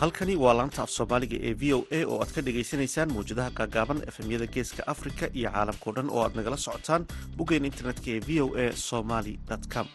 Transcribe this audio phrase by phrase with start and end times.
[0.00, 4.02] halkani waa laanta af soomaaliga ee v o a oo aad ka dhagaysanaysaan mawjadaha gaagaaban
[4.12, 8.46] efemyada geeska afrika iyo caalamkao dhan oo aad nagala socotaan boggeena internetka ee v o
[8.64, 9.34] a somaly
[9.74, 9.86] com.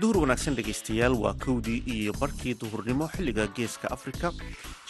[0.00, 4.32] Duhur wanaagsan dhegaystayaal waa kowdii iyo barkii duhurnimo xilliga geeska afrika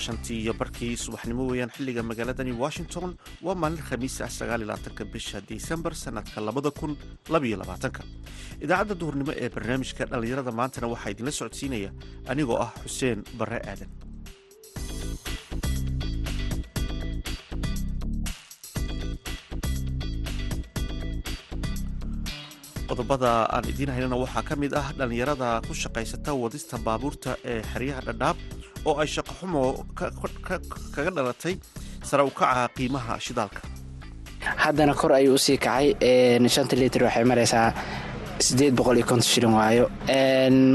[0.05, 3.11] shantii iyo barkii subaxnimo weeyaan xilliga magaaladani washington
[3.47, 6.93] waa maalin khamiis ah sagaaliyolabaatanka bisha disembar sanadka labada kun
[7.35, 8.03] labaiyo labaatanka.
[8.65, 11.91] Idaacadda duhurnimo ee barnaamijka dhallinyarada maantana waxaa idinla socodsiinaya
[12.33, 13.91] anigoo ah xuseen barre aadan.
[22.91, 28.01] Qodobada aan idiin haynana waxaa ka mid ah dhallinyarada ku shaqaysata wadista baabuurta ee xeryaha
[28.09, 28.37] dhadhaab
[28.89, 29.63] oo ay shaqo xumo
[30.95, 31.55] kaga dhalatay
[32.09, 33.61] sare u kaca qiimaha shidaalka.
[34.65, 35.87] Haddana kor ayuu u sii kacay
[36.55, 37.69] shanta litir waxay maraysaa
[38.47, 39.85] sideed boqol iyo konton shilin waayo.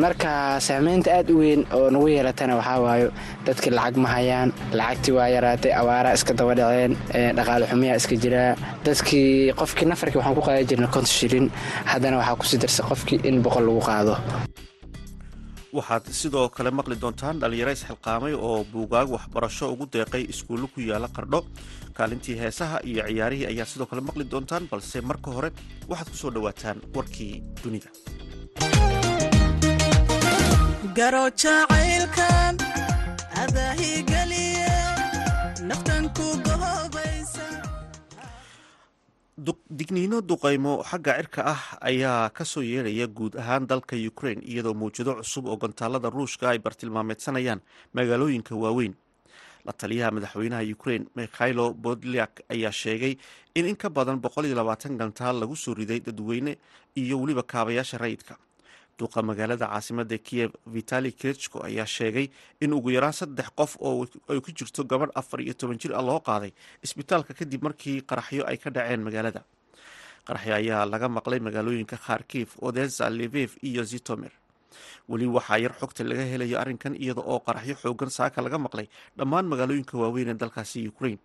[0.04, 3.10] Marka saameynta aad u weyn oo nagu yeelatana waxaa waayo
[3.46, 6.94] dadkii lacag ma hayaan lacagtii waa yaraatay awaaraa iska daba dhaceen
[7.38, 8.52] dhaqaale xumiyaa iska jiraa
[8.86, 11.46] dadkii qofkii nafarkii waxaan ku qaadi jirna konton shilin
[11.92, 14.14] haddana waxaa ku sii darsa qofkii in boqol lagu qaado
[15.78, 21.08] waxaad sidoo kale maqli doontaan dhallinyaro isxilqaamay oo buugaag waxbarasho ugu deeqay iskuullo ku yaalla
[21.16, 21.40] qardho.
[21.98, 25.50] Kaalintii heesaha iyo ciyaarihii ayaa sidoo kale maqli doontaan balse marka hore
[25.90, 27.90] waxaad ku soo dhowaataan warkii dunida
[39.38, 45.16] digniino duqaymo xagga cirka ah ayaa ka soo yeedhaya guud ahaan dalka ukraine iyadoo mawjado
[45.20, 47.60] cusub oo gantaalada ruushka ay bartilmaameysanayaan
[47.94, 48.96] magaalooyinka waaweyn.
[49.66, 53.18] La taliyaha madaxweynaha ukraine mikhailo bodliak ayaa sheegay
[53.56, 54.22] in in ka badan
[54.98, 56.56] gantaal lagu soo riday dadweyne
[56.96, 58.38] iyo weliba kaabayaasha rayidka
[59.00, 62.28] duqa magaalada caasimada kiyev vitali krechko ayaa sheegay
[62.64, 66.02] in ugu yaraan saddex qof oo ay ku jirto gabadh afar iyo toban jir ah
[66.02, 66.52] loo qaaday
[66.86, 69.42] isbitaalka kadib markii qaraxyo ay ka dhaceen magaalada.
[70.28, 74.32] Qaraxyo ayaa laga maqlay magaalooyinka kharkif odesa leviv iyo zitomer
[75.10, 79.46] weli waxaa yar xogta laga helayo arrinkan iyada oo qaraxyo xoogan saaka laga maqlay dhammaan
[79.52, 81.20] magaalooyinka waaweyn ee dalkaasi ukraine.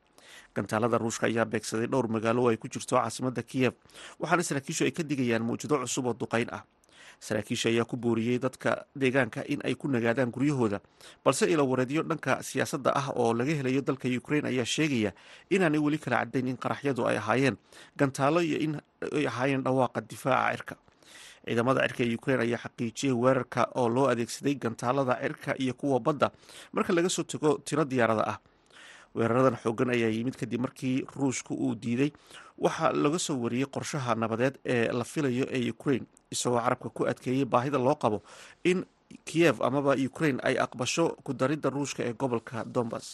[0.54, 3.74] Gantaalada ruushka ayaa beegsaday dhowr magaalo oo ay ku jirto caasimada kiyev
[4.18, 6.62] waxaana saraakiishu ay ka digayaan mawjado cusub oo duqayn ah
[7.18, 10.80] saraakiisha ayaa ku booriyey dadka deegaanka in ay ku nagaadaan guryahooda.
[11.24, 15.12] Balse ilawareedyo dhanka siyaasadda ah oo laga helayo dalka ukraine ayaa sheegaya
[15.50, 17.56] inaanay weli kala cadayn in qaraxyadu ay ahaayeen.
[17.96, 18.72] Gantaalo iyo in
[19.16, 20.74] ay ahaayeen dhawaaqa difaaca cirka.
[21.46, 26.28] Ciidamada cirka ee ukraine ayaa xaqiijiyey weerarka oo loo adeegsaday gantaalada cirka iyo kuwa badda
[26.72, 28.38] marka laga soo tago tiro diyaarada ah.
[29.14, 32.10] Weeraradan xoogan ayaa yimid kadib markii ruushku uu diiday
[32.64, 37.44] waxaa laga soo wariyey qorshaha nabadeed ee la filayo ee ukraine isagoo carabka ku adkeeyey
[37.52, 38.18] baahida loo qabo
[38.70, 38.78] in
[39.28, 43.06] kiyev amaba ukraine ay aqbasho ku daridda ruushka ee gobolka dombas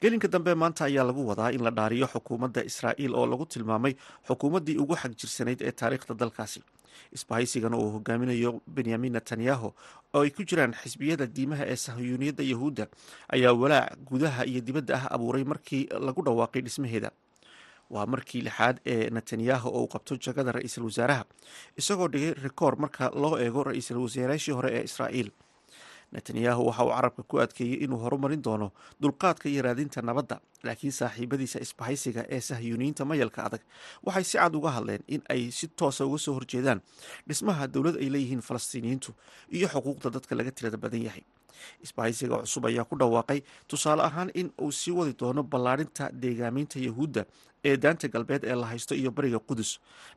[0.00, 3.92] gelinka dambe maanta ayaa lagu wadaa in la dhaariyo xukuumadda israa'iil oo lagu tilmaamay
[4.28, 6.60] xukuumaddii ugu xag jirsanayd ee taariikhda dalkaasi
[7.16, 9.68] isbahaysigan uu hogaaminayo benyamin netanyahu
[10.14, 12.84] oo ay ku jiraan xisbiyada diimaha ee sahyuuniyadda yahuudda
[13.36, 17.10] ayaa walaac gudaha iyo dibadda ah abuuray markii lagu dhawaaqay dhismaheeda.
[17.90, 21.24] Waa markii lixaad ee netanyahu oo uu qabto jagada ra'iisul wasaaraha
[21.80, 25.30] isagoo dhigay rikoor marka loo eego ra'iisul wasaaraashii hore ee israa'iil
[26.12, 28.68] netanyahu waxa uu carabka ku adkeeyey inuu horumarin doono
[29.02, 33.60] dulqaadka iyo raadinta nabadda laakiin saaxiibadiisa isbahaysiga ee sahyuuniyiinta mayalka adag
[34.06, 36.80] waxay si cad uga hadleen in ay si toosa uga soo horjeedaan
[37.28, 39.10] dhismaha dowlad ay leeyihiin falastiiniyiintu
[39.56, 41.24] iyo xuquuqda dadka laga tirada badan yahay.
[41.82, 47.24] Isbahaysiga cusub ayaa ku dhawaaqay tusaale ahaan in uu sii wadi doono ballaadhinta deegaameynta yahuudda
[47.68, 49.70] ee daanta galbeed ee la haysto iyo bariga qudus.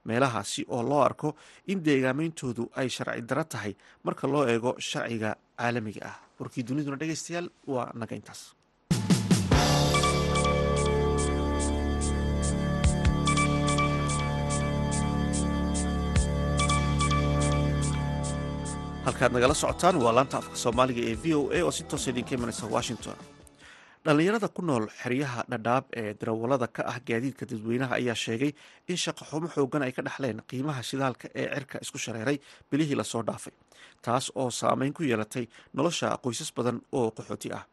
[0.08, 1.30] Meelahaasi oo loo arko
[1.72, 3.74] in deegaameyntoodu ay sharci daro tahay
[4.06, 6.18] marka loo eego sharciga caalamiga ah.
[6.40, 8.42] Warkii duniduna dhegeystayaal waa naga intaas.
[19.06, 22.32] Halkaad nagala socotaan waa laanta afka soomaaliga ee v o a oo si toosa idinka
[22.38, 23.18] imanaysa washington
[24.06, 28.52] dhallinyarada ku nool xeryaha dhadhaab ee darawallada ka ah gaadiidka dadweynaha ayaa sheegay
[28.92, 32.38] in shaqo xumo xoogan ay ka dhexleen qiimaha shidaalka ee cirka isku shareeray
[32.72, 33.54] bilihii la soo dhaafay
[34.06, 35.46] taas oo saameyn ku yeelatay
[35.78, 37.64] nolosha qoysas badan oo qaxooti ah.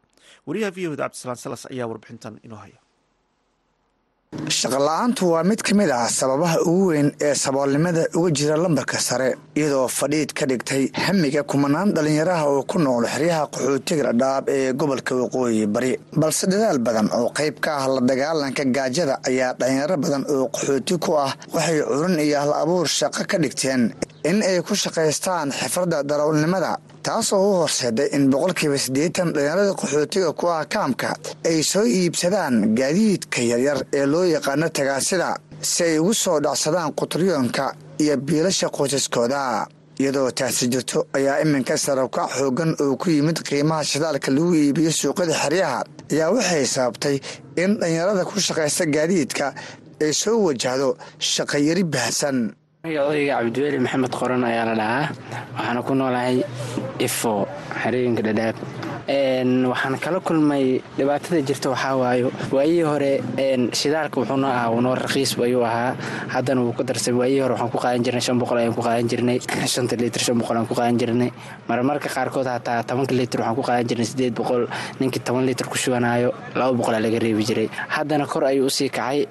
[0.46, 2.78] Wariyaha v oda cabdisalaan salas ayaa warbixintan inoo haya
[4.34, 9.28] shaqola'aantu waa mid ka mid ah sababaha ugu weyn ee saboolnimada uga jira lambarka sare
[9.56, 15.14] iyadoo fadhiid ka dhigtay hamiga kumanaan dhallinyaraha oo ku nool xeryaha qaxootiga dhadhaab ee gobolka
[15.14, 15.92] waqooyi bari.
[16.20, 20.94] Balse dadaal badan oo qayb ka ah la dagaalanka gaajada ayaa dhallinyaro badan oo qaxooti
[20.98, 23.82] ku ah waxay curin iyo hal abuur shaqo ka dhigteen
[24.28, 26.72] in ay ku shaqaystaan xifradda darawalnimada
[27.06, 31.10] taasoo u horseeday in boqolkiiba siddeetan dhallinyarada qaxootiga ku ah kaamka
[31.50, 35.28] ay soo iibsadaan gaadiidka yaryar ee loo yaqaano tagaasida
[35.60, 37.64] si ay ugu soo dhacsadaan qutryoonka
[38.02, 39.66] iyo biilasha qoysaskooda.
[40.00, 45.34] Iyadoo taasi jirto ayaa iminka sarabkac xoogan oo ku yimid qiimaha shidaalka lagu iibiyo suuqyada
[45.42, 45.80] xeryaha
[46.12, 47.16] ayaa waxay sababtay
[47.62, 49.46] in dhallinyarada ku shaqaysta gaadiidka
[50.04, 50.88] ay soo wajahdo
[51.18, 52.36] shaqayari baahsan
[52.94, 55.08] odayga cabdiweli maxamed qoran ayaa la dhahaa.
[55.58, 56.38] Waxaana ku noolahay
[57.00, 57.46] ifo
[57.82, 58.56] xerooyinka dhadhaab
[59.70, 63.12] waxaan kala kulmay dhibaatada jirta waxaa waayo waayihii hore
[63.74, 65.96] shidaalka wuxuuna ahaa unoo raqiis ayuu ahaa.
[66.30, 69.08] Haddana wuu ku darsay waayihii hore waxaan ku qaadan jirnay shan boqol ayaan ku qaadan
[69.10, 69.38] jirnay.
[69.66, 71.30] Shanta litir shan boqol aan ku qaadan jirnay.
[71.68, 74.66] Marmarka qaarkood hataa tobanka litir waxaan ku qaadan jirnay sideed boqol.
[75.00, 77.68] Ninkii toban litir ku shubanaayo laba boqolaa laga reebi jiray.
[77.88, 79.26] Haddana kor ayuu u sii kacay.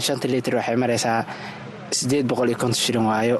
[0.00, 1.24] Shanta litir waxay maraysaa
[1.90, 3.38] sideed boqol iyo konton shilin waayo.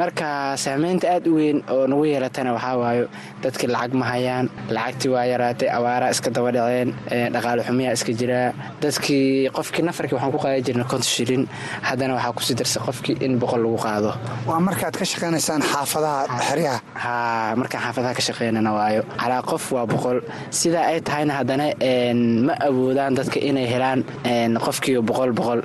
[0.00, 3.06] Marka saameynta aad u weyn oo nagu yeelatana waxaa waayo
[3.42, 6.94] dadkii lacag ma hayaan lacagtii waa yaraatay abaaraa iska daba dhaceen
[7.34, 8.52] dhaqaale xumiyaa iska jiraa.
[8.82, 11.42] Dadkii qofkii nafarkii waxaan ku qaadan jirnay konton shilin
[11.82, 14.10] haddana waxaa ku sii darsay qofkii in boqol lagu qaado.
[14.48, 16.78] Waa markaad ka shaqaynaysaan xaafadaha xeryaha?
[16.94, 19.02] Haa markaan xaafadaha ka shaqaynana waayo.
[19.20, 20.20] Calaa qof waa boqol.
[20.50, 21.66] Sidaa ay tahayna haddana
[22.46, 24.00] ma awoodaan dadka inay helaan
[24.66, 25.62] qofkiiba boqol boqol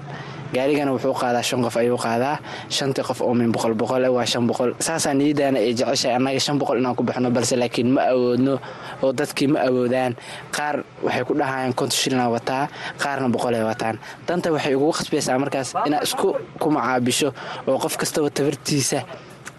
[0.55, 2.35] gaarigana wuxuu qaadaa shan qof ayuu qaadaa.
[2.69, 4.73] Shantii qof oo min boqol boqol waa shan boqol.
[4.79, 8.59] Saasaa niyadaana ay jeceshahay annaga shan boqol inaan ku baxno balse laakiin ma awoodno
[9.03, 10.15] oo dadkii ma awoodaan.
[10.55, 10.75] Qaar
[11.05, 12.67] waxay ku dhahayaan konton shilina wataa
[13.01, 13.95] qaarna boqolay wataan.
[14.27, 17.29] Danta waxay ugu khasbaysaa markaas inaad isku ku macaabisho
[17.67, 18.99] oo qof kastaba tabartiisa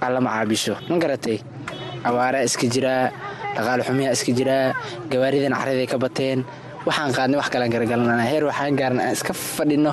[0.03, 1.39] aad macaabisho ma garatay?
[2.05, 3.11] Awaaraa iska jiraa
[3.57, 4.75] dhaqaale xumiyaa iska jiraa
[5.11, 6.45] gawaaridan caraday ka bateen.
[6.87, 9.93] Waxaan qaadnay wax kalaan garagalanana heer waxaan gaarna aan iska fadhinno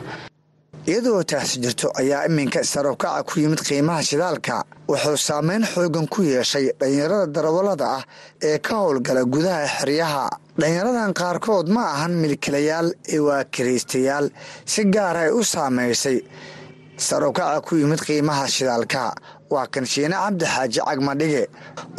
[0.89, 4.55] iyadoo taasi jirto ayaa iminka sarabkaca ku yimid qiimaha shidaalka.
[4.89, 8.03] Wuxuu saameyn xoogan ku yeeshay dhallinyarada darawallada ah
[8.49, 10.25] ee ka howlgala gudaha xeryaha.
[10.59, 14.25] Dhallinyaradan qaarkood ma ahan milkilayaal ee waa kiraystayaal
[14.65, 16.17] si gaara ay u saamaysay
[17.07, 19.13] sarabkaca ku yimid qiimaha shidaalka.
[19.53, 21.43] Waa kan shiine cabdi xaaji cagmadhige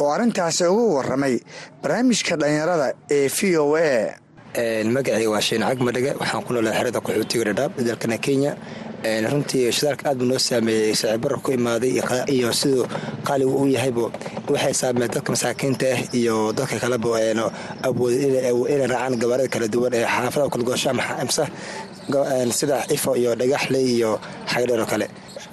[0.01, 1.35] oo arrintaasi ugu waramay
[1.81, 4.15] barnaamijka dhallinyarada ee v o a
[4.55, 8.55] magacayga waa shiin cagmadhiga waxaan ku noolaa xerada qaxootiga dhadhaab dalkana kenya.
[9.03, 12.85] Runtii shidaalka aad buu noo saameeyey sicibara ku imaaday iyo siduu
[13.23, 14.11] qaaligu u yahaybo
[14.49, 17.09] waxay saameey dadka masaakiinta ah iyo dadka kaleba
[17.87, 18.15] awooda
[18.73, 21.45] inay raacaan gabaarada kala duwan ee xaafada kalgoosho amase
[22.51, 24.19] sida ifo iyo dhagaxle iyo
[24.51, 25.07] xagdheer oo kale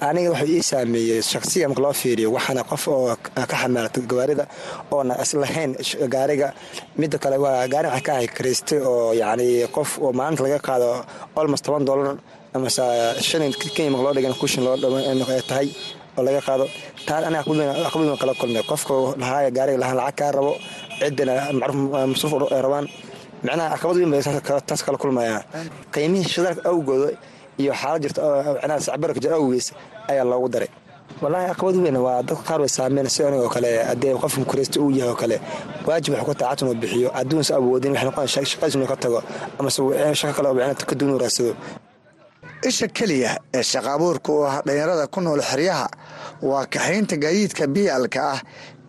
[0.07, 4.45] aniga wuxuu ii saameeyey shaksiya marka loo fiiriyo waxaana qof oo ka xamaalata gawaarida
[4.95, 5.71] oona islahayn
[6.13, 6.47] gaariga.
[6.99, 8.27] Mida kale waa gaari waxaa ka ahay
[8.91, 10.89] oo yacni qof oo maalinta laga qaado
[11.39, 12.17] olmost toban dollar
[12.55, 12.81] amase
[13.27, 13.41] shan
[13.75, 14.75] kenya marka loo dhigan kushin loo
[15.49, 15.67] tahay
[16.17, 16.65] oo laga qaado.
[17.07, 17.41] Taa aniga
[17.87, 20.53] aqbadima kala kulmay qofka lahaa gaariga lahaan lacag kaa rabo
[21.59, 22.85] macruuf masruuf ay rabaan.
[23.43, 24.21] Micnaha caqabad weyn bay
[24.67, 25.41] taas kala kulmayaa
[25.93, 27.09] qiimihii shidaalka awgooda
[27.61, 28.21] iyo xaalad jirta
[28.55, 29.67] micnaha sacbarka jir awgiis
[30.11, 30.69] ayaa loogu daray.
[31.21, 34.77] Wallaahi caqabad weyn waa dadka qaar way saameyn si aniga oo kale haddee qofka kureysta
[34.83, 35.37] uu yahay oo kale.
[35.87, 39.19] Waajib waxu ku tahay catun uu bixiyo adduunsa awoodin waxay noqon shaqadiis inuu ka tago
[39.59, 39.79] amase
[40.19, 41.53] shaqo kale oo micnaha ka duwan raadsado
[42.69, 45.87] isha keliya ee shaqaabuurka u ah dhallinyarada ku nool xeryaha
[46.49, 48.39] waa kaxaynta gaadiidka biyaalka ah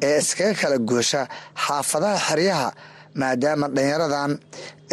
[0.07, 1.21] ee iskaga kala goosha
[1.65, 2.69] xaafadaha xeryaha
[3.21, 4.33] maadaama dhallinyaradan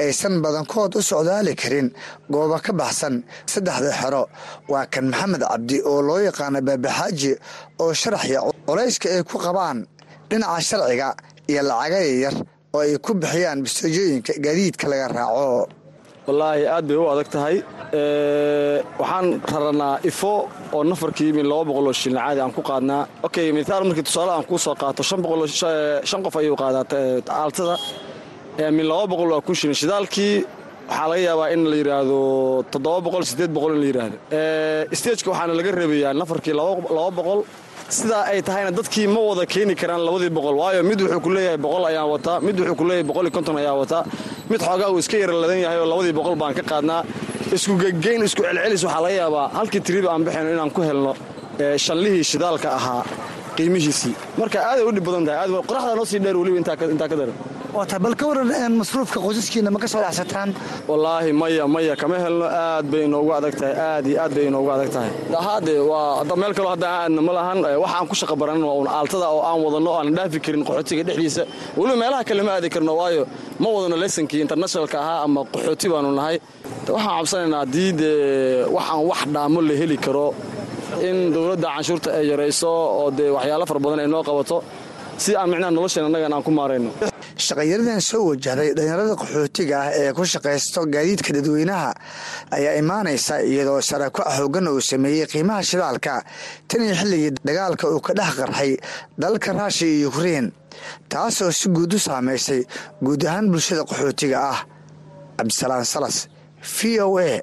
[0.04, 1.88] aysan badankood u socdaali karin
[2.34, 4.24] goobo ka baxsan saddexda xero.
[4.72, 7.32] Waa kan maxamed cabdi oo loo yaqaano baabaxaaji
[7.84, 9.78] oo sharaxya culayska ay ku qabaan
[10.30, 11.10] dhinaca sharciga
[11.52, 12.36] iyo lacaga yar
[12.76, 15.68] oo ay ku bixiyaan bistoojooyinka gaadiidka laga raaco.
[16.28, 17.56] Wallaahi aad bay u adag tahay.
[19.00, 20.34] Waxaan raranaa ifo
[20.76, 23.04] oo nafarkii min laba boqoloo shilin caadi aan ku qaadnaa.
[23.28, 25.02] Okay mithaal markii tusaale aan kuu soo qaato
[26.10, 26.84] shan qof ayuu qaadaa
[27.42, 27.76] aaltada
[28.58, 30.46] shilin shidaalkii.
[30.90, 32.20] Waxaa laga yaabaa in la yidhaahdo
[33.74, 34.18] in la yidhaahdo
[35.00, 36.54] stageka waxaana laga reebayaa nafarkii
[37.98, 41.58] sidaa ay tahayna dadkii ma wada keeni karaan labadii boqol waayo mid wuxuu ku leeyahay
[41.66, 44.04] boqol ayaan wataa mid wuxuu ku leeyahay boqol iyo konton ayaa wataa
[44.52, 47.02] mid xoogaa uu iska yara ladan yahay oo labadii boqol baan ka qaadnaa.
[47.56, 51.12] Isku gegeyn isku celcelis waxaa laga yaabaa halkii tiriba aan baxayno inaan ku helno
[51.86, 53.04] shanlihii shidaalka ahaa
[53.58, 54.16] qiimihiisii.
[54.40, 56.76] Marka aaday u dhib badan tahay qoraxdaa noo sii dheer weliba intaa
[57.12, 57.38] ka daran
[57.77, 60.50] bal ka waran masruufka qoysaskiina ma ka soo dhacsataan?
[60.88, 64.69] Wallaahi maya maya kama helno aad bay inoogu adag tahay aad iyo aad bay inoogu
[64.75, 65.12] adag tahay.
[65.48, 68.77] Haade waa meel kaloo hadda aan aadna ma lahan wax aan ku shaqa baranin waa
[68.81, 71.43] un aaltada oo aan wadanno o aan dhaafi karin qaxootiga dhexdiisa.
[71.77, 73.24] Weliba meelaha kale ma aadi karno waayo
[73.62, 76.38] ma wadano lesankii internationalka ahaa ama qaxooti baanu nahay.
[76.89, 80.34] Waxaan cabsanaynaa haddii dee waxaan wax dhaamo la heli karo.
[81.07, 82.69] In dowladda canshuurta ay yarayso
[83.01, 84.57] oo dee waxyaalo fara badan ay noo qabato
[85.24, 86.89] si aan micnaha nolosheen annagan aan ku maarayno
[87.46, 91.89] shaqayaradan soo wajahday dhallinyarada qaxootiga ah ee ku shaqaysto gaadiidka dadweynaha
[92.58, 96.24] ayaa imaanaysa iyadoo sarako xoogan uu sameeyey qiimaha shidaalka.
[96.67, 98.72] Tan iyo xilligii dagaalka uu ka dhex qarxay
[99.22, 100.51] dalalka raashiya iyo ukrein
[101.10, 102.62] taasoo si guud u saamaysay
[103.06, 104.60] guud ahaan bulshada qaxootiga ah.
[105.38, 106.17] Cabdisalaan salas
[106.75, 107.41] v o a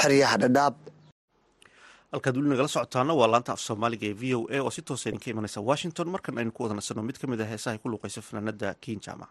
[0.00, 0.74] xeryaha dhadhaab
[2.12, 5.08] halkaad weli nagala socotaana waa laanta af soomaaliga ee v o a oo si toosa
[5.10, 6.06] idinka imanaysa washington.
[6.14, 9.30] Markan aynu ku wada nasanno mid ka mid a heesahay ku luuqaysa fanaanada kiin jaamac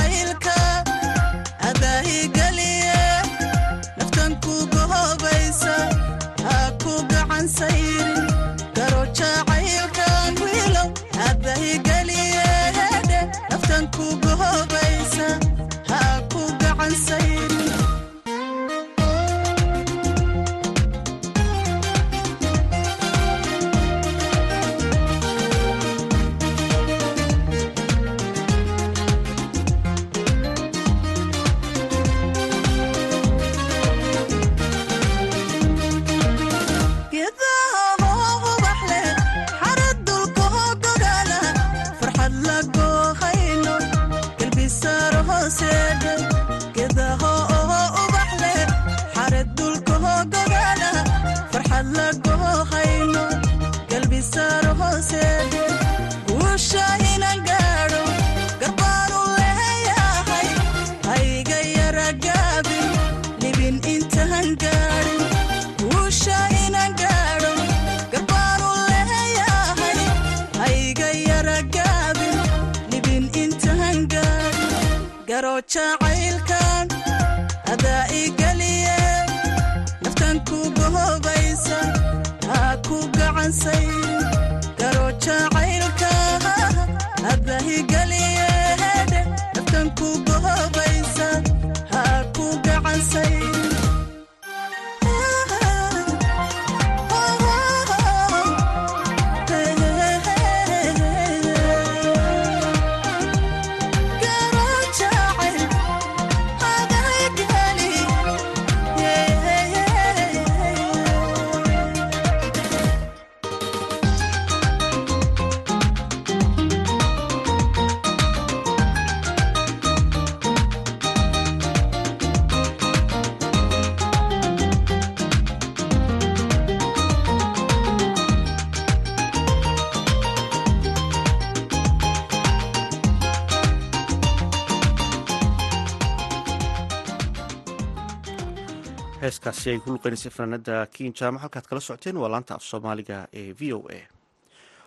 [139.41, 143.53] heeskaasi ay ku luqeynaysay fanaanada kiin jaamac halkaad kala socoteen waa laanta af soomaaliga ee
[143.59, 143.99] v o a.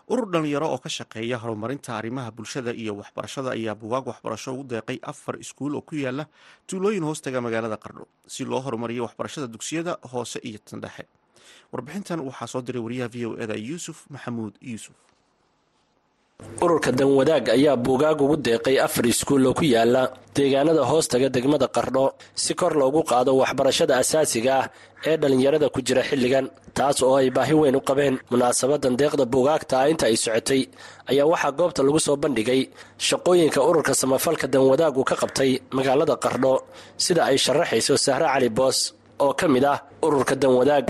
[0.08, 4.98] Urur dhalinyaro oo ka shaqeeya horumarinta arrimaha bulshada iyo waxbarashada ayaa bugaag waxbarasho ugu deeqay
[5.02, 6.26] afar iskuul oo ku yaalla
[6.66, 11.04] tuulooyin hoostaga magaalada qardho si loo horumariyo waxbarashada dugsiyada hoose iyo tan dhexe.
[11.72, 14.94] Warbixintan waxaa soo diray wariyaha v o eda yuusuf maxamuud yuusuf
[16.62, 20.02] ururka danwadaag ayaa buugaag ugu deeqay afar iskuul oo ku yaalla
[20.34, 22.04] deegaanada hoostaga degmada qardho
[22.42, 24.66] si kor loogu qaado waxbarashada asaasiga ah
[25.10, 28.14] ee dhallinyarada ku jira xilligan taas oo ay baahi weyn u qabeen.
[28.32, 30.62] Munaasabadan deeqda buugaagta ah inta ay socotay
[31.10, 32.60] ayaa waxaa goobta lagu soo bandhigay
[33.08, 36.52] shaqooyinka ururka samafalka danwadaag uu ka qabtay magaalada qardho
[37.04, 38.78] sida ay sharaxayso sahre cali boos
[39.24, 40.82] oo ka mid ah ururka danwadaag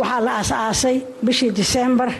[0.00, 2.10] waxaa la aas-aasay bishii disembar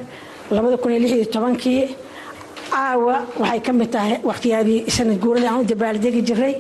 [2.70, 6.52] caawa waxay ka mid tahay wakhtiyaadii sanad guurada aan u dabaaldegi jiray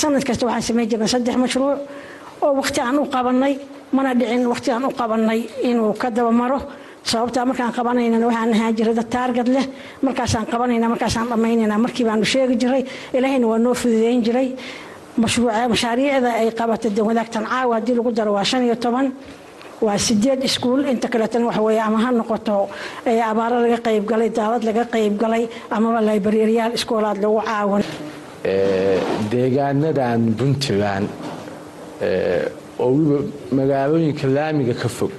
[0.00, 1.78] sanad kasta waxaan samayn jirnay saddex mashruuc
[2.44, 3.54] oo wakhti aan u qabanay
[3.96, 6.60] mana dhicin wakhti aan u qabanay inuu ka dabamaro.
[7.10, 9.66] Sababtaa markaan qabanaynana waxaan ahaan jiray dad leh.
[10.06, 12.82] Markaasaan qabanayna markaasaan dhammaynayna markii baanu sheegi jiray
[13.16, 14.48] ilaahayna waa noo fududeyn jiray.
[15.72, 19.06] Mashaariicda ay qabatay danwadaagtan caawa haddii lagu daro waa shan iyo toban
[19.86, 22.68] waa sideed iskuul inta kaleetana waxa weeye ama ha noqoto
[23.30, 25.44] abaaro laga qaybgalay daalad laga qaybgalay
[25.76, 27.84] amaba laybaryeeryaal iskoolaad lagu caawan.
[29.30, 31.08] Deegaanadan puntland
[32.82, 33.18] oo weliba
[33.58, 35.12] magaalooyinka laamiga ka fog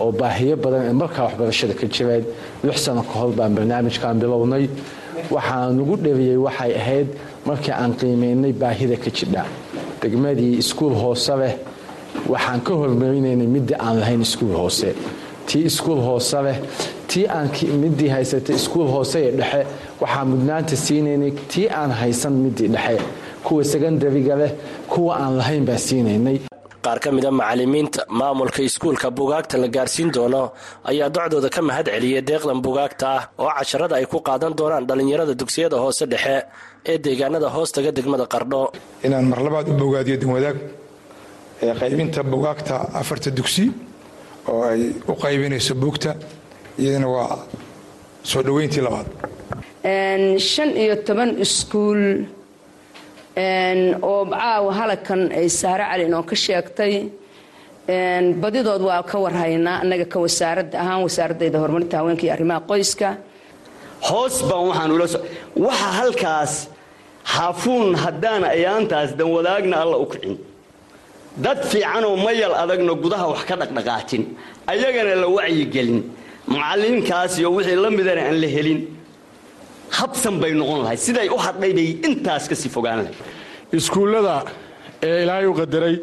[0.00, 2.24] oo baahiyo badan ee markaa waxbarashada ka jireen
[2.64, 4.64] lix sano ka hor baan barnaamijkan bilownay.
[5.34, 7.08] Waxaan ugu dheriyey waxay ahayd
[7.46, 9.44] markii aan qiimaynay baahida ka jidha.
[10.00, 11.54] Degmadii iskuul hoose leh
[12.32, 14.90] waxaan ka hormarinaynay midii aan lahayn iskuul hoose.
[15.46, 16.58] Tii iskuul hoose leh
[17.10, 17.48] tii aan
[17.82, 19.60] midii haysatay iskuul hoose ee dhexe
[20.02, 22.98] waxaan mudnaanta siinaynay tii aan haysan midii dhexe.
[23.44, 24.52] Kuwa sekandariga leh
[24.92, 26.38] kuwa aan lahayn baa siinaynay.
[26.84, 30.42] Qaar ka mida macalimiinta maamulka iskuulka buugaagta la gaarsiin doono
[30.90, 35.34] ayaa docdooda ka mahad celiyay deeqdan buugaagta ah oo casharada ay ku qaadan doonaan dhallinyarada
[35.40, 36.36] dugsiyada hoose dhexe
[36.90, 38.72] ee deegaanada hoostaga degmada qardho.
[39.06, 40.56] Inaan mar labaad u bogaadiyo danwadaag
[41.80, 43.70] qaybinta bugaagta afarta dugsi
[44.48, 46.14] oo ay u qaybinayso buugta
[46.78, 47.38] iyadana waa
[48.30, 49.06] soo dhoweyntii labaad.
[50.38, 52.02] Shan iyo toban iskuul
[54.02, 56.94] oo caawa halakan ay saare cali inoo ka sheegtay.
[58.42, 63.08] Badidood waa ka warhaynaa annaga ka wasaarada ahaan wasaaradayda horumarinta haweenka iyo arrimaha qoyska.
[64.08, 65.18] Hoos baan waxaan ula so
[65.56, 66.52] waxa halkaas
[67.34, 70.34] xaafuun haddaan ayaantaas danwadaagna alla u kicin
[71.36, 74.22] dad fiicanoo mayal adagna gudaha wax ka dhaqdhaqaajin
[74.72, 76.02] ayagana la wacyigelin
[76.46, 78.80] macallinkaas iyo wixii la midana aan la helin.
[79.98, 83.16] Habsan bay noqon lahayd siday u hadhay bay intaas ka sii fogaan lahayd.
[83.72, 84.44] Iskuullada
[85.02, 85.96] ee ilaahay u qadaray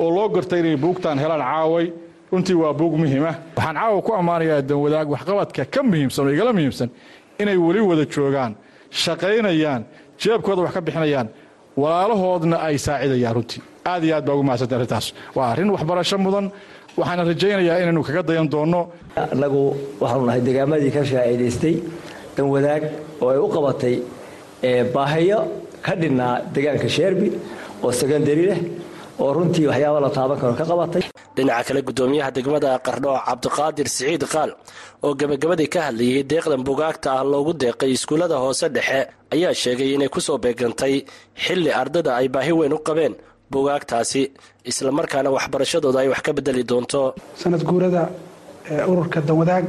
[0.00, 1.86] oo loo gartay inay buugtaan helaan caaway
[2.32, 3.32] runtii waa buug muhiima.
[3.56, 6.88] Waxaan caawa ku ammaanayaa danwadaag waxqabadka ka muhiimsan oo igala muhiimsan
[7.38, 8.52] inay weli wada joogaan
[8.90, 9.82] shaqaynayaan
[10.20, 11.28] jeebkooda wax ka bixinayaan
[11.76, 15.06] walaalahoodna ay saacidayaan runtii aad iyo aad baa ugu mahadsantay arrintaas.
[15.36, 16.46] Waa arrin waxbarasho mudan
[16.98, 18.80] waxaana rajaynayaa inaynu kaga dayan doonno.
[19.32, 19.62] Annagu
[20.02, 21.74] waxaanu nahay degaamadii ka faa'iidaystay
[22.36, 22.82] danwadaag
[23.22, 23.94] oo ay u qabatay
[24.94, 25.38] baahiyo
[25.84, 27.28] ka dhinnaa deegaanka sheerbi
[27.84, 28.60] oo sekandari leh
[29.22, 31.02] oo runtii waxyaaba la taaban karo ka qabatay.
[31.36, 34.50] Dhinaca kale gudoomiyaha degmada qardho cabdiqaadir siciid qaal
[35.04, 39.00] oo gebagabadii ka hadlayay deeqdan bugaagta ah loogu deeqay iskuullada hoose dhexe
[39.34, 40.94] ayaa sheegay inay ku soo beegantay
[41.44, 43.14] xilli ardada ay baahi weyn u qabeen
[43.54, 44.22] bugaagtaasi
[44.70, 47.14] islamarkaana waxbarashadooda ay wax ka bedeli doonto.
[47.40, 48.02] Sanad guurada
[48.90, 49.64] ururka danwadaag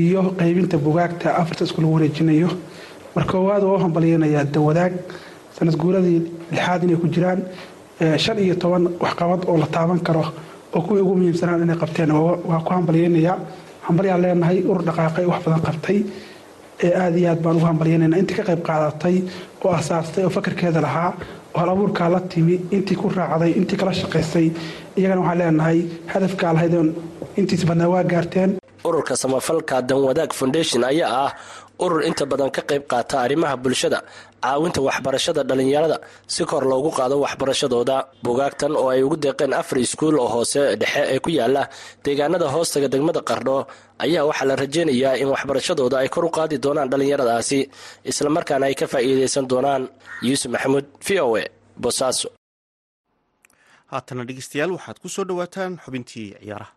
[0.00, 2.48] iyo qaybinta bugaagta afarta isku lagu wareejinayo
[3.14, 4.92] mar koowaad oo u hambalyeynayaa danwadaag
[5.56, 6.18] sanad guuradii
[6.52, 7.40] lixaad inay ku jiraan
[8.24, 10.24] shan iyo toban waxqabad oo la taaban karo
[10.74, 12.10] oo kuwii ugu muhiimsanaan inay qabteen.
[12.50, 13.36] Waa ku hambalyeynayaa
[13.86, 15.98] hambalyaan leenahay urur dhaqaaqay wax badan qabtay
[16.86, 18.16] ee aada iyo aad baan ugu hambalyeynayna.
[18.20, 19.16] Intii ka qayb qaadatay
[19.64, 21.10] oo asaastay oo fakarkeeda lahaa
[21.58, 24.46] hal abuurkaa la timi intii ku raacday intii kala shaqaysay
[24.98, 25.78] iyagana waxaan leenahay
[26.12, 26.88] hadafkaa lahaydeen
[27.40, 28.50] intiis badnaa waa gaarteen.
[28.88, 31.30] Ururka samafalka danwadaag foundation ayaa ah
[31.84, 33.98] urur inta badan ka qayb qaata arrimaha bulshada
[34.44, 35.96] caawinta waxbarashada dhallinyarada
[36.34, 41.02] si kor loogu qaado waxbarashadooda bugaagtan oo ay ugu deeqeen afar iskuul oo hoose dhexe
[41.14, 41.62] ee ku yaalla
[42.04, 43.56] deegaanada hoostaga degmada qardho
[44.04, 47.58] ayaa waxaa la rajeynayaa in waxbarashadooda ay kor u qaadi doonaan dhallinyaradaasi
[48.10, 49.82] islamarkaana ay ka faa'iideysan doonaan.
[50.26, 51.44] Yuusuf maxamuud v o e
[51.84, 52.28] bosaaso
[53.92, 56.72] haatana dhegeystayaal waxaad ku soo dhowaataan xubintii ciyaaraha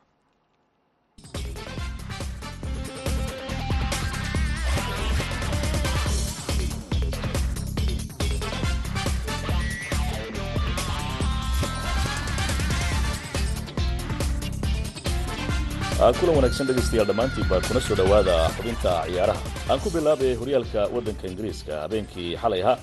[16.00, 19.42] kulan wanaagsan dhegaystayaal dhammaantiinba kuna soo dhowaada xubinta ciyaaraha.
[19.70, 22.78] Aan ku bilaabay horyaalka waddanka ingiriiska habeenkii xalay ahaa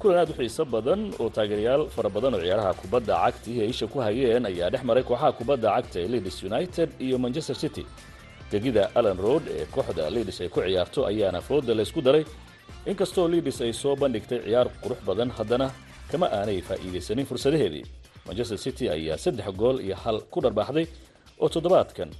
[0.00, 3.86] kulan aad u xiiso badan oo taageerayaal fara badan oo ciyaaraha kubadda cagta iyo isha
[3.86, 7.84] ku hayeen ayaa dhex maray kooxaha kubadda cagta ee leeds united iyo manchester city.
[8.50, 12.24] Gegida allen road ee kooxda leeds ay ku ciyaarto ayaana fooda laysku daray.
[12.86, 15.66] Inkastoo leeds ay soo bandhigtay ciyaar qurux badan haddana
[16.10, 17.84] kama aanay faa'iidaysanin fursadaheedii
[18.26, 20.86] manchester city ayaa saddex gool iyo hal ku dharbaaxday
[21.42, 22.10] oo toddobaadkan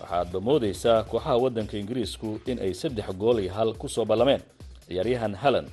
[0.00, 4.40] waxaadba moodaysaa kooxaha waddanka ingiriisku in ay saddex gool iyo hal ku soo ballameen.
[4.88, 5.66] Ciyaaryahan hallan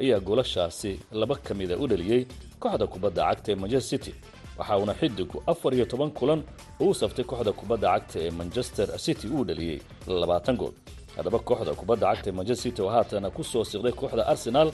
[0.00, 2.26] ayaa goolashaasi laba ka mida u dhaliyey
[2.62, 4.12] kooxda kubadda cagta ee manchester city
[4.58, 6.42] waxa uuna xidigu afar iyo toban kulan
[6.80, 10.72] oo u saftay kooxda kubadda cagta ee manchester city uu dhaliyey labaatan gool.
[11.16, 14.70] Haddaba kooxda kubadda cagta ee manchester city oo haatana ku soo siqday kooxda arsenaal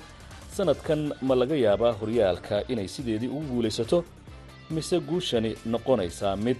[0.57, 4.05] sanadkan ma laga yaabaa horyaalka inay sideedii ugu guulaysato
[4.71, 6.57] mise guushani noqonaysaa mid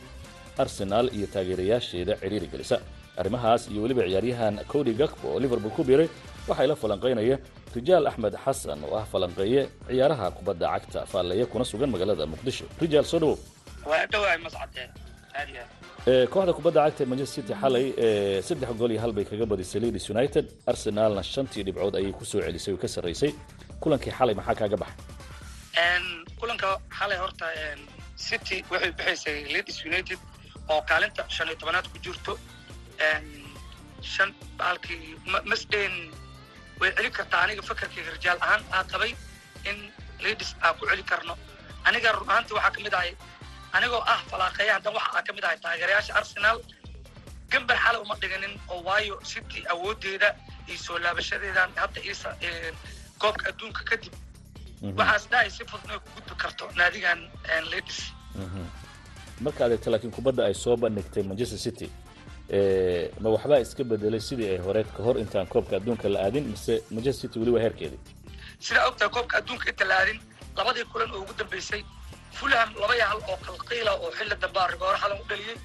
[0.63, 2.77] arsenaal iyo taageerayaasheeda cidhiiri gelisa
[3.21, 6.09] arrimahaas iyo weliba ciyaaryahan cody gakbo oo liverpool ku biiray
[6.49, 7.37] waxaa la falanqaynaya
[7.77, 12.65] rijaal axmed xasan oo ah falanqeeye ciyaaraha kubadda cagta faalleeya kuna sugan magaalada muqdisho.
[12.83, 13.37] Rijaal soo dhawow
[16.33, 17.87] kooxda kubadda cagta ee manchester city xalay
[18.49, 20.45] saddex gool iyo hal bay kaga badisay leeds united.
[20.71, 23.33] Arsenaalna shantii dhibcood ayay ku soo celisay oo ka sarraysay
[23.83, 24.97] kulankii xalay maxaa kaaga baxay?
[26.41, 27.47] Kulanka xalay horta
[28.27, 30.19] city waxay bixaysay leeds united
[30.73, 32.33] oo kaalinta shan iyo tobanaad ku jirto
[34.13, 35.17] shan halkii
[35.51, 35.95] masdeen
[36.81, 39.13] way celin kartaa aniga fakarkayga rijaal ahaan aa qabay
[39.71, 39.79] in
[40.25, 41.35] leeds aan ku celi karno.
[41.89, 43.13] Aniga run ahaantii waxaa ka mid ahay
[43.77, 46.59] anigoo ah falaaqeeya haddan waxa aa ka mid ahay taageerayaasha arsenal.
[47.51, 50.29] Gambar xalay uma dhiganin oo waayo city awooddeeda
[50.69, 52.01] iyo soo laabashadeedan hadda
[53.19, 54.13] koobka adduunka kadib.
[54.99, 57.21] Waxaas dhahay si fudud inay ku gudbi karto naadigan
[57.73, 57.97] leeds
[59.45, 61.89] markaad eegto laakiin kubadda ay soo bandhigtay manchester city
[63.23, 66.75] ma waxbaa iska bedelay sidii ay horeed ka hor intaan koobka adduunka la aadin mise
[66.91, 68.01] manchester city weli waa heerkeedii?
[68.67, 70.19] Sidaa ogtahay koobka adduunka inta la aadin
[70.57, 71.83] labadii kulan oo ugu dambeysay
[72.39, 75.57] fulham laba iyo hal oo qalqiila oo xilli dambe rigoore xalan u dhaliyey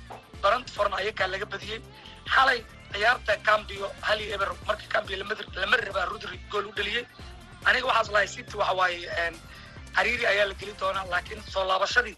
[0.41, 1.79] brentfordna ayagaa laga badiyey
[2.36, 2.60] xalay
[2.93, 5.15] ciyaarta cambio hal iyo eber marka cambio
[5.62, 7.03] lama rabaa rodri gool u dhaliyey
[7.67, 8.99] aniga waxaas lahay city waxa waaye
[9.95, 12.15] cariiri ayaa la geli doonaa laakiin soo laabashadii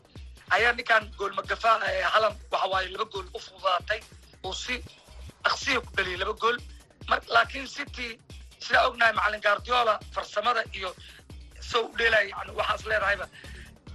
[0.56, 1.80] ayaa ninkan gool magafaa
[2.14, 4.00] halan waxa waaye laba gool u fududaatay.
[4.46, 4.76] Uu si
[5.50, 6.58] aksiya ku dhaliyay laba gool.
[7.36, 8.08] Laakiin city
[8.66, 10.90] sidaa ognahay macalin guardiola farsamada iyo
[11.70, 13.26] soo u dheelaya yani waxaas leedahayba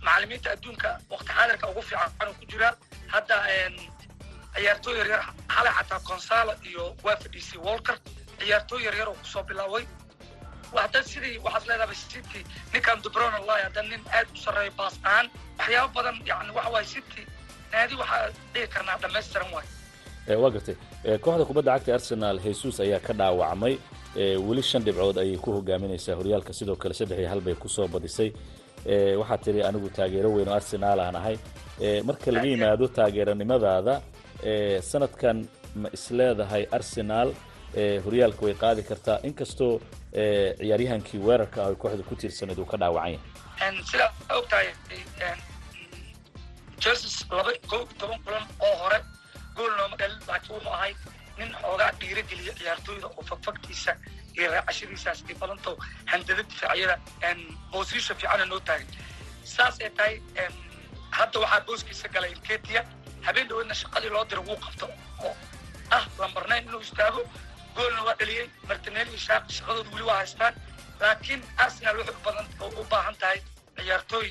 [0.05, 2.69] macalimiinta adduunka waqti xaadirka ugu fiican ku jira.
[3.13, 3.37] Hadda
[4.55, 5.23] ciyaartooy yaryar
[5.55, 7.97] xalay xataa consalo iyo waa fadhiisay walker
[8.39, 9.85] ciyaartooy yaryar oo ku soo bilaaway
[10.77, 12.41] hadda sidii waxaas leedahay city
[12.73, 15.27] ninkan dubron allahi hadda nin aad u sarreeyo baas ahaan
[15.59, 17.23] waxyaabo badan yani waxa waaye city.
[17.73, 19.67] Naadi waxaa dhihi karnaa dhammaystiran waay.
[20.43, 20.77] Waa gartay.
[21.25, 23.75] Kooxda kubadda cagta arsenal jesus ayaa ka dhaawacmay.
[24.49, 26.15] Weli shan dhibcood ayay ku hogaaminaysaa.
[26.21, 28.31] Horyaalka sidoo kale saddex iyo hal bay ku soo badisay.
[29.21, 31.37] Waxaa tiri anigu taageero weyn oo arsenaal aan ahay.
[32.09, 33.95] Marka laga yimaado taageeranimadaada
[34.91, 35.37] sanadkan
[35.81, 37.29] ma isleedahay arsenaal
[38.05, 39.19] horyaalka way qaadi kartaa.
[39.29, 39.81] Inkastoo
[40.61, 43.13] ciyaaryahankii weerarka ah kooxda ku tiirsanayd uu ka dhaawacan
[43.61, 44.69] yahay sidaa ogtahay
[46.85, 48.99] jesus laba kow toban kulan oo hore
[49.57, 50.95] gool nooma dhalin laakiin wuxuu ahay
[51.39, 53.93] nin xoogaa dhiirageliya ciyaartooyda oo fagfagtiisa
[54.39, 55.77] iyo raacashadiisaas ay badanto
[56.11, 56.97] handada difaacyada
[57.73, 58.87] boosisha fiicana noo taagan
[59.55, 60.15] saas ay tahay
[61.11, 62.83] hadda waxaa booskiisa galay ketia.
[63.27, 64.87] Habeen dhaweedna shaqadii loo diro wuu qabto
[65.27, 65.35] oo
[65.91, 67.23] ah lambar nine inuu istaago
[67.79, 70.55] goolna waa dhaliyey martinelli shaqadooda weli waa haystaan.
[71.01, 72.47] Laakiin arsenal waxay u badan
[72.81, 73.39] u baahan tahay
[73.77, 74.29] ciyaartooy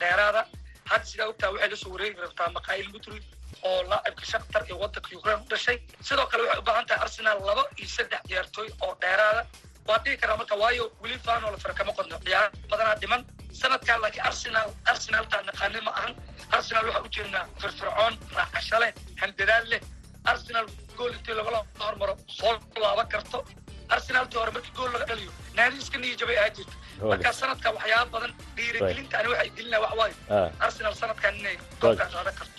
[0.00, 0.42] dheeraada.
[0.90, 3.18] Hadda sidaa ogtaa waxay la soo wareegi rabtaa makail mudri
[3.68, 5.78] oo laacibka shaktar iyo wadanka ukraine u dhashay.
[6.08, 9.42] Sidoo kale waxay u baahan tahay arsenal laba iyo saddex ciyaartooy oo dheeraada.
[9.88, 12.18] Waa dhihi karaa marka waayo weli fanol fara kama qodno.
[12.26, 13.22] Ciyaar badanaa dhiman.
[13.60, 16.14] Sanadkan laakiin arsenal arsenaltaa naqaani ma ahan.
[16.56, 19.80] Arsenal waxaa ujeednaa firfircoon raaxasho leh handadaad leh.
[20.32, 20.66] Arsenal
[20.98, 23.38] gool intii lagala hormaro soo laaban karto.
[23.94, 26.74] Arsenaltii hore markii gool laga dhaliyo naadi iska niyo jabay ahaa jirto
[27.10, 30.14] marka sanadka waxyaaba badan dhiirigelinta ani waxay gelinaa wax waayo.
[30.66, 32.58] Arsenal sanadkan inay koobka qaadan karto.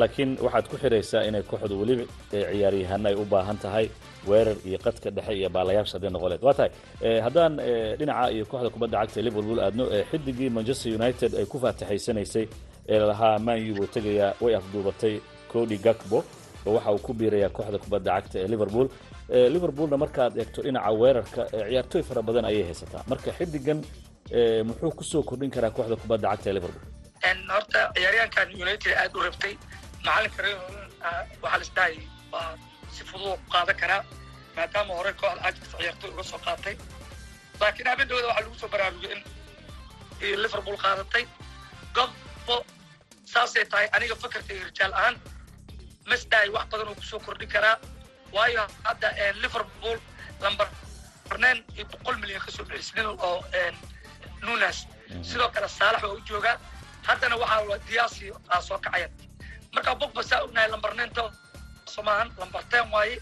[0.00, 3.86] Laakiin waxaad ku xiraysaa inay kooxdu weliba ciyaaryahanna ay u baahan tahay
[4.30, 6.42] weerar iyo qadka dhexe iyo baalayaabs hadday noqoleed.
[6.46, 6.70] Waa tahay.
[7.26, 7.52] Haddaan
[7.98, 12.46] dhinaca iyo kooxda kubadda cagta liverpool aadno xidigii manchester united ay ku faataxaysanaysay
[12.94, 15.14] ee lahaa man u buu tegayaa way afduubatay
[15.52, 16.18] cody gakbo
[16.66, 18.86] oo waxa uu ku biirayaa kooxda kubadda cagta ee liverpool.
[19.54, 23.02] Liverpoolna markaad eegto dhinaca weerarka ciyaartooy fara badan ayay haysataa.
[23.10, 23.78] Marka xidigan
[24.68, 26.84] muxuu ku soo kordhin karaa kooxda kubadda cagta ee liverpool?
[27.54, 29.52] Horta ciyaaryahankan united aad u rabtay.
[30.04, 30.42] Macalinka
[31.42, 31.96] waxaa lis dhahay
[32.32, 32.50] waa
[32.94, 34.02] si fudud ku qaadan karaa
[34.56, 36.74] maadaama hore kooxda ajax ciyaartoy uga soo qaatay.
[37.60, 39.12] Laakiin habeenkooda waxaa lagu soo baraarugay
[40.28, 41.24] in liverpool qaadatay.
[41.96, 42.56] Gobbo
[43.32, 45.14] saasay tahay aniga fakarkayga rijaal ahaan
[46.10, 47.76] masdaay wax badan uu ku soo kordhin karaa.
[48.32, 49.08] Waayo hadda
[49.42, 49.98] liverpool
[50.40, 50.68] lambar
[51.28, 53.44] barneen iyo boqol milyan ka soo bixisnin oo
[54.42, 54.86] nunas
[55.22, 56.56] sidoo kale saalax waa u joogaa
[57.06, 59.08] haddana waxaa diyaasi aa soo kacaya.
[59.74, 61.22] Marka bogba saa ognahay lambarneenta
[61.94, 63.18] somaahan lambar ten waaye.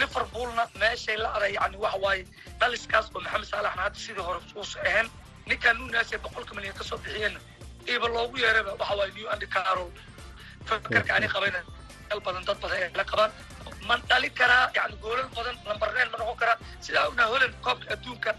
[0.00, 2.24] Liverpoolna meeshay la aday yani waxa waaye.
[2.60, 5.08] Dhaliskaas oo maxamed saalaxna hadda sidii hore uusa ahayn
[5.46, 7.40] ninkan nunas ee boqolka milyan ka soo bixiyeenna
[7.86, 9.90] iba loogu yeeraba waxa waaye new andy carol
[10.68, 11.60] fakarka ani qabayna
[12.10, 13.30] dal badan dad badan ay la qabaan
[13.88, 18.30] ma dhali karaa yani goolal badan lambarneen ma noqon karaa sidaa ognahay holland koobka adduunka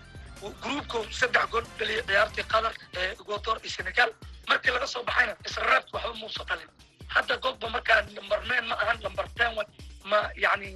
[0.63, 4.09] gruubka saddex gool dhaliyay ciyaartii qatar ecuador iyo senegal
[4.49, 6.69] markii laga soo baxayna israaabka waxba muusa dhalin
[7.15, 9.51] hadda gogba markaa lambar nine ma ahan lambar ten
[10.11, 10.69] ma yani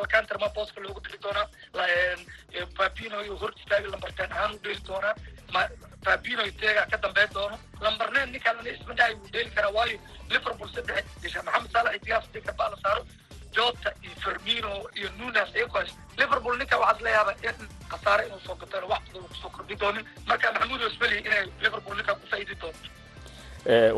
[0.00, 1.46] alcantar ma booska loogu dhili doonaa
[2.78, 5.14] babino iyo hor istaaga lambar ten ahaan u dheeli doonaa
[5.54, 5.62] ma
[6.06, 9.98] babino teega ka dambeyn doono lambar nine ninkaan isma dhahay wuu dheeli karaa waayo
[10.32, 13.02] liverpool saddex disha maxamed saalax iyo diyaas dika baa la saaro
[13.56, 15.82] jota iyo fermino iyo nunas iyagoo
[16.20, 17.56] liverpool ninka waxaad leeyaaba in
[17.90, 21.96] khasaare inuu soo gato wax badan ku soo kordhin doonin marka maxamuud osbeli inay liverpool
[21.98, 22.88] ninka ku faa'iidi doonto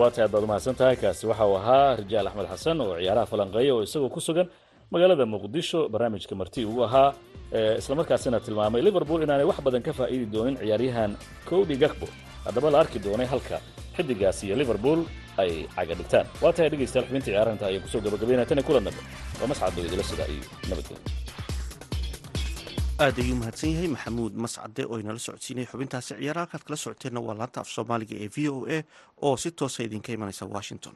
[0.01, 3.27] waa tahay aad baad umahadsan tahay kaasi waxa uu ahaa rijaal axmed xasan oo ciyaaraha
[3.33, 4.49] falanqeeya oo isagoo ku sugan
[4.93, 7.11] magaalada muqdisho barnaamijka marti uu ahaa
[7.53, 11.17] islamarkaasina tilmaamay liverpool inaanay wax badan ka faa'iidi doonin ciyaaryahan
[11.49, 12.07] cody gakbo
[12.45, 13.61] haddaba la arki doonay halka
[13.97, 15.01] xidigaasi iyo liverpool
[15.39, 16.27] ay caga dhigtaan.
[16.43, 19.01] Waa tahay dhegaystayaal xubinta ciyaaraha inta ayaan ku soo gabagabaynaya tan kulan dambe
[19.41, 21.01] waa mascad idila sida iyo nabadgelyo.
[23.05, 27.37] Aad ayuu mahadsan yahay maxamuud mascade oo inala socodsiinaya xubintaasi ciyaaraha halkaad kala socoteenna waa
[27.41, 28.79] laanta af soomaaliga ee v o a
[29.27, 30.95] oo si toosa idinka imanaysa washington.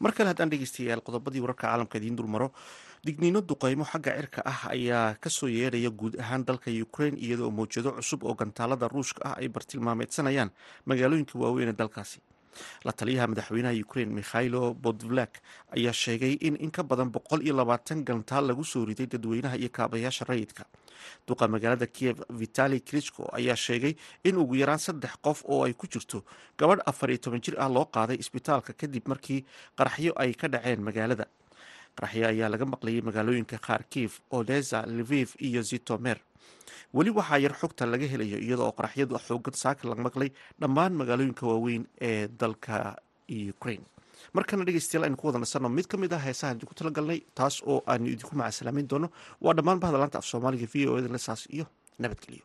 [0.00, 2.48] Mar kale haddaan dhegeystayaal qodobadii wararka caalamka idiin dulmaro
[3.06, 7.90] digniino duqeymo xagga cirka ah ayaa ka soo yeedhaya guud ahaan dalka ukraine iyadoo mawjado
[7.98, 10.50] cusub oo gantaalada ruushka ah ay bartilmaameedsanayaan
[10.86, 12.20] magaalooyinka waaweyn ee dalkaasi.
[12.84, 15.42] La taliyaha madaxweynaha ukraine mikhailo bodvlak
[15.76, 19.68] ayaa sheegay in in ka badan boqol iyo labaatan gantaal lagu soo riday dadweynaha iyo
[19.72, 20.62] kaabayaasha rayidka.
[21.26, 25.86] Duqa magaalada kiev vitali krichko ayaa sheegay in ugu yaraan saddex qof oo ay ku
[25.90, 26.22] jirto
[26.58, 29.42] gabadh afar iyo toban jir ah loo qaaday isbitaalka kadib markii
[29.78, 31.26] qaraxyo ay ka dhaceen magaalada
[31.96, 36.18] qaraxyo ayaa laga maqlayay magaalooyinka kharkiv odesa lviv iyo zitomer.
[36.94, 41.46] Weli waxaa yar xogta laga helayo iyada oo qaraxyadu xoogan saaka la maqlay dhammaan magaalooyinka
[41.46, 42.96] waaweyn ee dalka
[43.54, 43.84] ukraine.
[44.34, 47.82] Markana dhegeystayaal aynu ku wada nasanno mid ka mid ah heesahan idinku talagalnay taas oo
[47.86, 49.08] aanu idinku macasalaameyn doono
[49.40, 51.08] waa dhammaan bahda laanta af soomaaliga v o eda
[51.50, 51.66] iyo
[51.98, 52.44] nabadgelyo